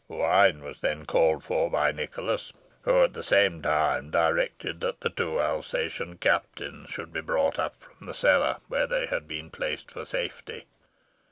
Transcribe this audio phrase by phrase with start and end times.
[0.07, 2.51] Wine was then called for by Nicholas,
[2.81, 7.83] who, at the same time, directed that the two Alsatian captains should be brought up
[7.83, 10.65] from the cellar, where they had been placed for safety.